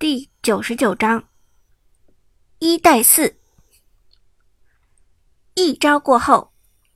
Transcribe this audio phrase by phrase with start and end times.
[0.00, 1.28] 第九十九章，
[2.60, 3.36] 一带四。
[5.54, 6.52] 一招过后，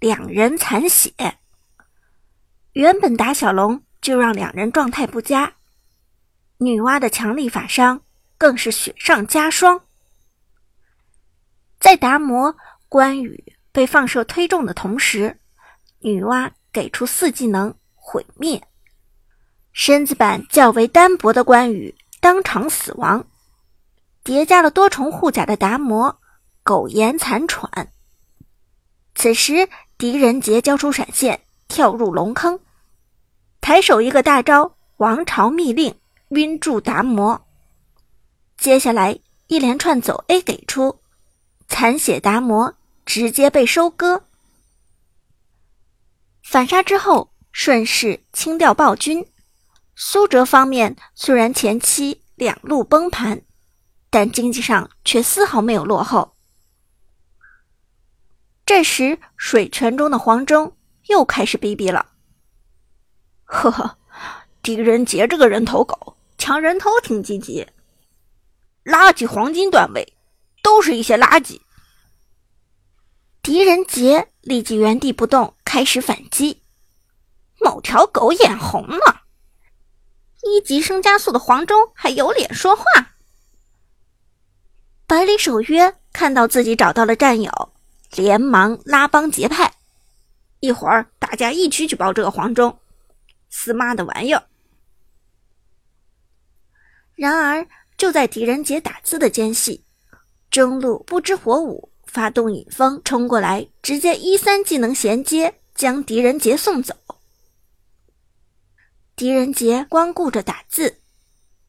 [0.00, 1.12] 两人残血。
[2.72, 5.56] 原本打小龙就让两人状态不佳，
[6.56, 8.00] 女娲的强力法伤
[8.38, 9.84] 更是雪上加霜。
[11.78, 12.56] 在达摩、
[12.88, 15.38] 关羽被放射推中的同时，
[15.98, 18.66] 女娲给出四技能毁灭，
[19.74, 21.94] 身子板较为单薄的关羽。
[22.26, 23.24] 当场死亡，
[24.24, 26.18] 叠加了多重护甲的达摩
[26.64, 27.92] 苟延残喘。
[29.14, 32.58] 此时，狄仁杰交出闪现，跳入龙坑，
[33.60, 35.94] 抬手一个大招“王朝密令”
[36.34, 37.46] 晕住达摩。
[38.58, 40.98] 接下来一连串走 A 给出，
[41.68, 44.24] 残血达摩直接被收割。
[46.42, 49.24] 反杀之后，顺势清掉暴君。
[49.98, 53.40] 苏哲方面虽然前期两路崩盘，
[54.10, 56.36] 但经济上却丝毫没有落后。
[58.66, 62.10] 这时，水泉中的黄忠又开始逼逼了
[63.44, 63.96] ：“呵呵，
[64.62, 67.66] 狄仁杰这个人头狗，抢人头挺积极。
[68.84, 70.14] 垃圾黄金段位，
[70.62, 71.58] 都是一些垃圾。”
[73.40, 76.62] 狄仁杰立即原地不动，开始反击。
[77.60, 79.22] 某条狗眼红了。
[80.42, 82.84] 一级升加速的黄忠还有脸说话？
[85.06, 87.72] 百里守约看到自己找到了战友，
[88.16, 89.72] 连忙拉帮结派，
[90.60, 92.78] 一会儿大家一起举报这个黄忠，
[93.50, 94.44] 死妈的玩意儿！
[97.14, 99.84] 然而就在狄仁杰打字的间隙，
[100.50, 106.94] 中路不知火舞发动引风冲过来，直接一三技能衔接，将狄仁杰送走。
[109.16, 111.00] 狄仁杰光顾着打字，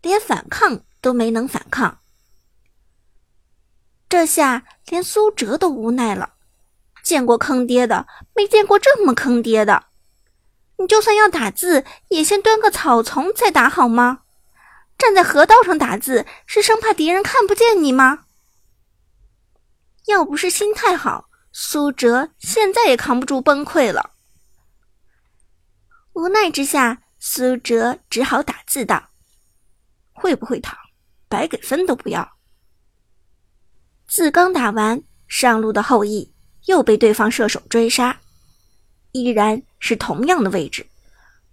[0.00, 1.98] 连反抗都没能反抗。
[4.08, 6.34] 这下连苏哲都无奈了。
[7.02, 9.86] 见过坑爹的，没见过这么坑爹的。
[10.78, 14.22] 你就算要打字，也先蹲个草丛再打好吗？
[14.96, 18.26] 站在河道上打字，是生怕敌人看不见你吗？
[20.06, 24.12] 要不是心态好，苏哲现在也扛不住崩溃了。
[26.12, 27.01] 无奈之下。
[27.24, 29.10] 苏哲只好打字道
[30.10, 30.76] ：“会不会躺，
[31.28, 32.28] 白给分都不要。”
[34.08, 36.34] 字刚打完，上路的后羿
[36.64, 38.18] 又被对方射手追杀，
[39.12, 40.84] 依然是同样的位置。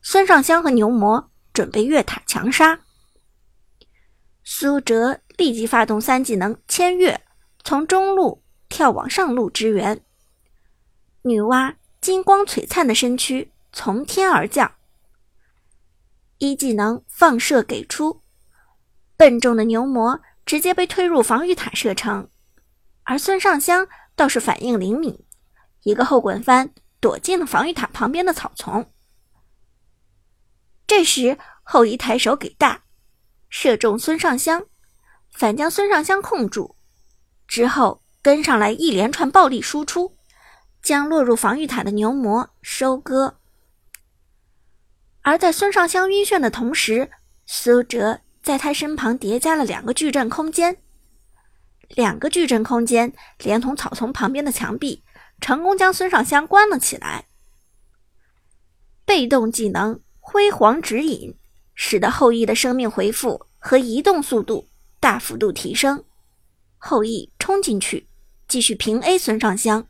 [0.01, 2.79] 孙尚香和牛魔准备越塔强杀，
[4.43, 7.21] 苏哲立即发动三技能千越，
[7.63, 10.03] 从中路跳往上路支援。
[11.21, 14.73] 女娲金光璀璨的身躯从天而降。
[16.39, 18.21] 一技能放射给出，
[19.17, 22.29] 笨重的牛魔直接被推入防御塔射程，
[23.03, 25.25] 而孙尚香倒是反应灵敏，
[25.83, 28.89] 一个后滚翻躲进了防御塔旁边的草丛。
[30.87, 32.83] 这时后羿抬手给大，
[33.49, 34.65] 射中孙尚香，
[35.29, 36.77] 反将孙尚香控住，
[37.47, 40.15] 之后跟上来一连串暴力输出，
[40.81, 43.38] 将落入防御塔的牛魔收割。
[45.29, 47.11] 而在孙尚香晕眩的同时，
[47.45, 50.77] 苏哲在他身旁叠加了两个矩阵空间，
[51.89, 55.03] 两个矩阵空间连同草丛旁边的墙壁，
[55.39, 57.27] 成功将孙尚香关了起来。
[59.05, 61.37] 被动技能辉煌指引，
[61.75, 64.67] 使得后羿的生命回复和移动速度
[64.99, 66.03] 大幅度提升。
[66.79, 68.09] 后羿冲进去，
[68.47, 69.87] 继续平 A 孙尚香。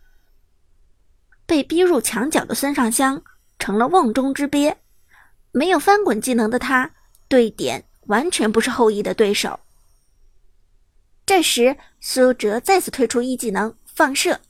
[1.46, 3.24] 被逼入墙角的孙尚香
[3.58, 4.76] 成了瓮中之鳖。
[5.52, 6.94] 没有翻滚技能的他，
[7.28, 9.60] 对点完全不是后羿的对手。
[11.26, 14.42] 这时，苏哲再次推出一技能放射，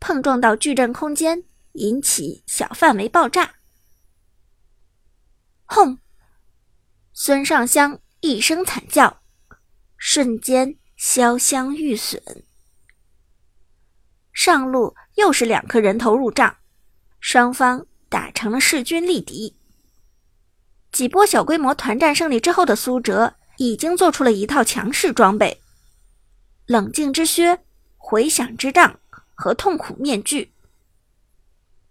[0.00, 3.54] 碰撞到矩阵空间，引起小范围爆炸。
[5.64, 5.98] 轰！
[7.12, 9.20] 孙尚香一声惨叫，
[9.96, 12.22] 瞬间潇湘玉损。
[14.32, 16.56] 上路又是两颗人头入账，
[17.18, 19.57] 双方打成了势均力敌。
[20.98, 25.60] 几波小规模团战胜利之后的苏哲，已经做出了一套强势装备：
[26.66, 27.60] 冷静之靴、
[27.96, 28.98] 回响之杖
[29.32, 30.52] 和痛苦面具。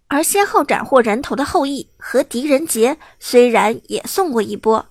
[0.08, 4.86] 而先后斩获人头的后羿和狄仁杰，虽然也送过一波，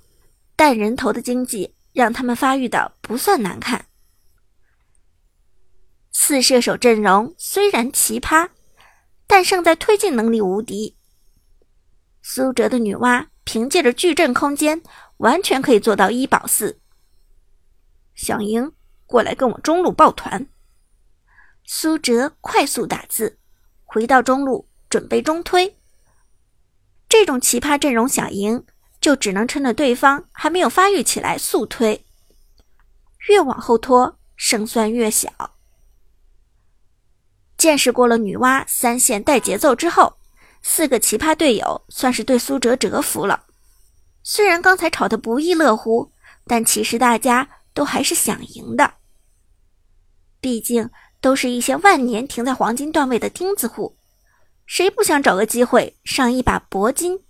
[0.56, 3.86] 但人头的经济让他们发育的不算难看。
[6.12, 8.50] 四射手阵容虽然奇葩，
[9.28, 10.98] 但胜在推进能力无敌。
[12.24, 13.28] 苏哲的女娲。
[13.48, 14.84] 凭借着矩阵空间，
[15.20, 16.82] 完全可以做到一保四。
[18.14, 18.74] 想赢，
[19.06, 20.50] 过来跟我中路抱团。
[21.64, 23.40] 苏哲快速打字，
[23.86, 25.78] 回到中路准备中推。
[27.08, 28.66] 这种奇葩阵容想赢，
[29.00, 32.06] 就只能趁着对方还没有发育起来速推，
[33.30, 35.56] 越往后拖胜算越小。
[37.56, 40.17] 见识过了女娲三线带节奏之后，
[40.70, 43.46] 四个奇葩队友算是对苏哲折服了。
[44.22, 46.12] 虽然刚才吵得不亦乐乎，
[46.46, 48.96] 但其实大家都还是想赢的。
[50.42, 50.90] 毕竟
[51.22, 53.98] 都是一些万年停在黄金段位的钉子户，
[54.66, 57.24] 谁不想找个机会上一把铂金？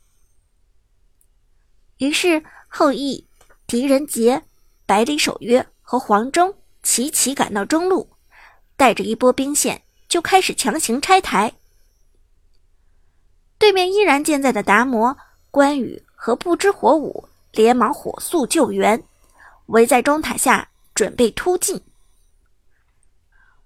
[1.99, 3.29] 于是后羿、
[3.67, 4.41] 狄仁杰、
[4.87, 8.17] 百里守约和黄忠齐齐赶到中路，
[8.75, 9.83] 带着一波兵线。
[10.09, 11.56] 就开始强行拆台，
[13.59, 15.17] 对面依然健在的达摩、
[15.51, 19.03] 关羽和不知火舞连忙火速救援，
[19.67, 21.81] 围在中塔下准备突进。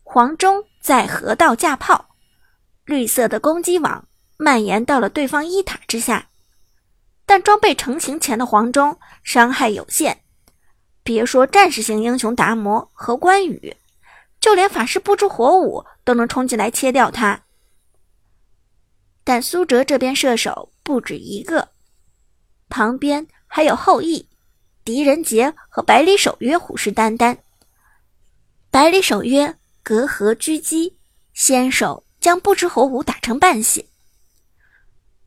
[0.04, 2.10] 黄忠在河道架炮，
[2.86, 4.08] 绿色的攻击网
[4.38, 6.28] 蔓延到了对方一塔之下，
[7.26, 10.22] 但装备成型前的黄忠伤害有限，
[11.04, 13.76] 别说战士型英雄达摩和关羽。
[14.40, 17.44] 就连法师不知火舞都能冲进来切掉他，
[19.24, 21.70] 但苏哲这边射手不止一个，
[22.70, 24.28] 旁边还有后羿、
[24.84, 27.38] 狄仁杰和百里守约虎视眈眈。
[28.70, 30.98] 百里守约隔河狙击，
[31.34, 33.86] 先手将不知火舞打成半血。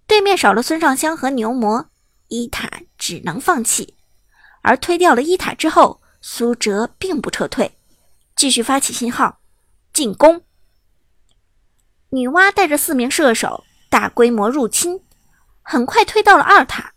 [0.06, 1.90] 对面少了孙尚香和牛魔，
[2.28, 3.94] 一塔只能放弃。
[4.62, 7.76] 而推掉了一塔之后，苏哲并不撤退。
[8.34, 9.40] 继续发起信号，
[9.92, 10.42] 进攻。
[12.08, 13.64] 女娲带着四名射手
[13.94, 15.00] 大规模入侵，
[15.62, 16.94] 很快推到了二塔。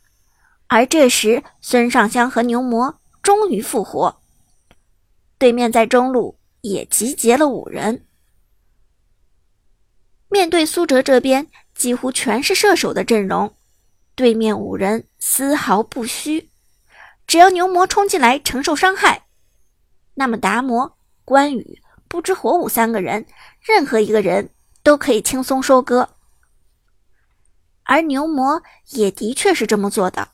[0.66, 4.20] 而这时，孙尚香和牛魔终于复活。
[5.38, 8.04] 对面在中路也集结了五人。
[10.28, 13.56] 面对苏哲这边几乎全是射手的阵容，
[14.16, 16.50] 对面五人丝毫不虚。
[17.28, 19.28] 只要牛魔冲进来承受伤害，
[20.16, 20.98] 那么达摩。
[21.24, 23.28] 关羽、不知火舞三个人，
[23.62, 24.50] 任何一个人
[24.82, 26.10] 都可以轻松收割。
[27.88, 30.30] 而牛魔也的确是这么做的。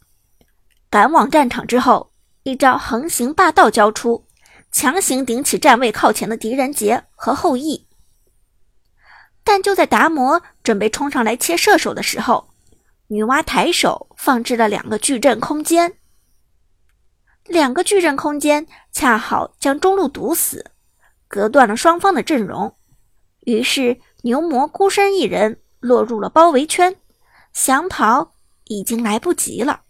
[0.89, 2.11] 赶往战场之后，
[2.43, 4.25] 一招横行霸道交出，
[4.71, 7.87] 强行顶起站位靠前的狄仁杰和后羿。
[9.43, 12.49] 但就在达摩准备冲上来切射手的时候，
[13.07, 15.97] 女娲抬手放置了两个矩阵空间，
[17.45, 20.71] 两个矩阵空间恰好将中路堵死。
[21.27, 22.75] 隔断了双方的阵容，
[23.41, 26.95] 于是牛魔孤身一人落入了包围圈，
[27.53, 28.35] 想跑
[28.65, 29.83] 已经来不及了。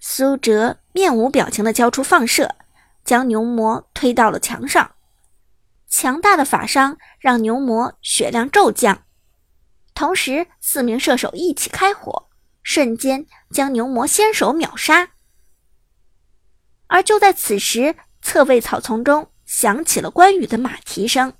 [0.00, 2.56] 苏哲面无表情的交出放射，
[3.04, 4.96] 将牛魔推到了墙上。
[5.88, 9.04] 强大的法伤让牛魔血量骤降，
[9.94, 12.28] 同时四名射手一起开火，
[12.62, 15.10] 瞬间将牛魔先手秒杀。
[16.88, 17.94] 而就在此时。
[18.26, 21.34] 侧位草丛中响起了关羽的马蹄声。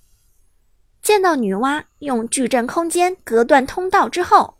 [1.05, 4.57] 见到女娲用矩阵空间隔断通道之后，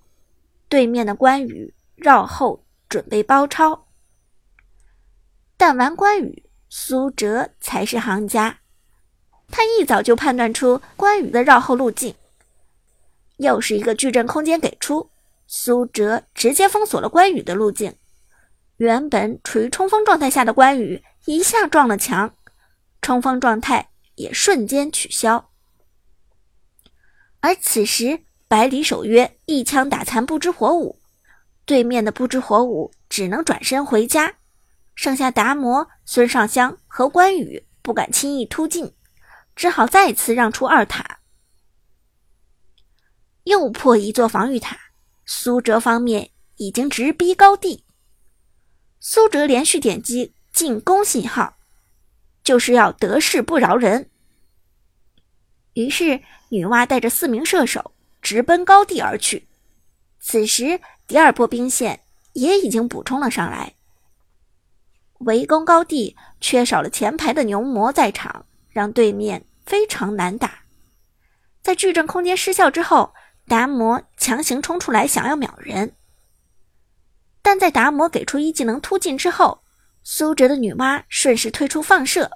[0.69, 3.87] 对面的关羽绕后准备包抄。
[5.57, 8.59] 但玩关羽，苏哲才是行家。
[9.51, 12.15] 他一早就判断出关羽的绕后路径。
[13.39, 15.09] 又是一个矩阵空间给出，
[15.47, 17.95] 苏哲直接封锁了关羽的路径。
[18.77, 21.03] 原本处于冲锋状态下的关羽。
[21.25, 22.35] 一下撞了墙，
[23.01, 25.49] 冲锋状态也瞬间取消。
[27.45, 30.99] 而此时，百里守约一枪打残不知火舞，
[31.67, 34.37] 对面的不知火舞只能转身回家，
[34.95, 38.95] 剩下达摩、孙尚香和关羽不敢轻易突进，
[39.55, 41.19] 只好再次让出二塔，
[43.43, 44.79] 又破一座防御塔。
[45.27, 47.85] 苏哲方面已经直逼高地，
[48.99, 50.35] 苏哲连续点击。
[50.51, 51.57] 进攻信号，
[52.43, 54.09] 就是要得势不饶人。
[55.75, 59.47] 于是，女娲带着四名射手直奔高地而去。
[60.19, 62.01] 此时，第二波兵线
[62.33, 63.75] 也已经补充了上来。
[65.19, 70.61] 围攻高地，缺少了前排的牛魔在场，让对面非常难打。
[71.63, 73.15] 在矩阵空间失效之后，
[73.47, 75.95] 达摩强行冲出来想要秒人，
[77.43, 79.63] 但在达摩给出一技能突进之后。
[80.07, 82.31] 苏哲的女娲顺势推出放射，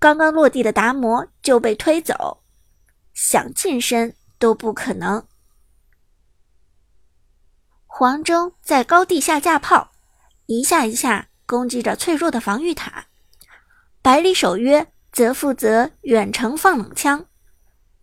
[0.00, 2.41] 刚刚落地的达摩就被推走，
[3.12, 5.26] 想近身都不可能。
[7.86, 9.92] 黄忠在高地下架炮，
[10.46, 13.06] 一下一下攻击着脆弱的防御塔，
[14.00, 17.26] 百里守约则负责远程放冷枪，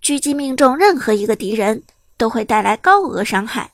[0.02, 1.84] 狙击命中任何一个敌人
[2.18, 3.74] 都会带来高额伤害。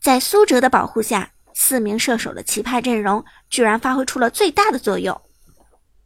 [0.00, 5.20] 在苏哲的保护下，四名射手的奇葩阵容居然发挥出了最大的作用。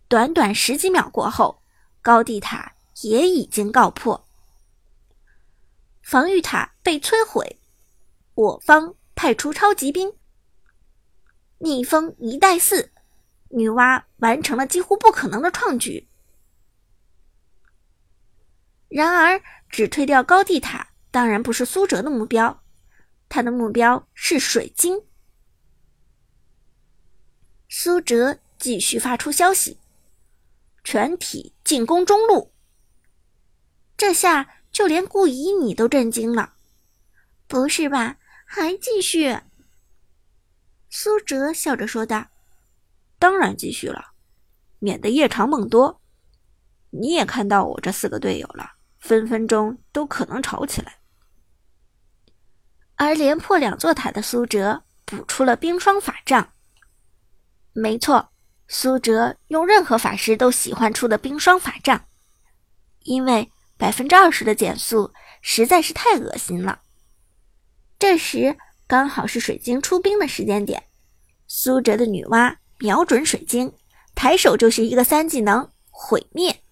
[0.09, 1.63] 短短十几秒过后，
[2.01, 4.27] 高地塔也已经告破，
[6.03, 7.61] 防御塔被摧毁，
[8.35, 10.13] 我方派出超级兵。
[11.59, 12.91] 逆风一带四，
[13.51, 16.09] 女娲完成了几乎不可能的创举。
[18.89, 22.63] 然而，只推掉高地塔当然不是苏哲的目标，
[23.29, 25.05] 他的目标是水晶。
[27.69, 29.79] 苏哲继续发出消息
[30.83, 32.51] ：“全体进攻中路。”
[33.99, 36.55] 这下就连顾以你都震惊了，
[37.49, 38.17] 不是吧？
[38.47, 39.41] 还继续？
[40.89, 42.29] 苏哲笑着说道
[43.19, 44.13] ：“当然继续了，
[44.79, 46.01] 免得夜长梦多。
[46.91, 51.01] 你也看到我这四个队友了，分分钟都可能吵起来。”
[52.95, 56.53] 而连破两座塔的苏哲补出了冰霜法杖。
[57.73, 58.31] 没错，
[58.69, 62.07] 苏哲用任何法师都喜欢出的冰霜法杖，
[63.01, 66.83] 因为百分之二十的减速实在是太恶心了。
[67.99, 68.59] 这时。
[68.91, 70.85] 刚好是水晶出兵的时间点，
[71.47, 73.71] 苏哲的女娲瞄准水晶，
[74.15, 76.63] 抬手就是一个三技能毁灭。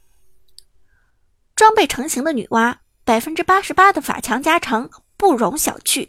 [1.54, 6.08] 装备成型的女娲，百分之八十八的法强加成不容小觑。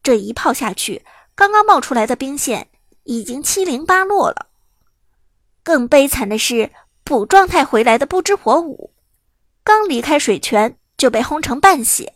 [0.00, 1.04] 这一炮下去，
[1.34, 2.68] 刚刚冒出来的兵线
[3.02, 4.50] 已经七零八落了。
[5.64, 6.70] 更悲惨的是，
[7.02, 8.92] 补状态回来的不知火舞，
[9.66, 12.14] 刚离开水泉就被轰成半血，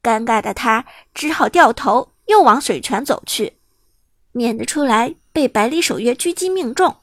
[0.00, 2.14] 尴尬的他只好掉头。
[2.28, 3.54] 又往水泉走去，
[4.32, 6.98] 免得出来被百里守约狙击命中。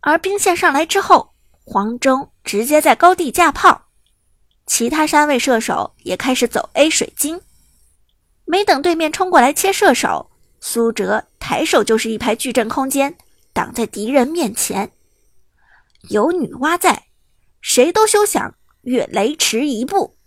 [0.00, 1.32] 而兵线上来之后，
[1.64, 3.86] 黄忠直接在高地架炮，
[4.66, 7.40] 其他三位射手也开始走 A 水晶。
[8.44, 10.30] 没等对面冲过来切射手，
[10.60, 13.16] 苏哲抬手就是一排矩阵空间
[13.54, 14.92] 挡在敌人面前。
[16.10, 17.04] 有女娲在，
[17.66, 20.18] 谁都休想越雷池一步。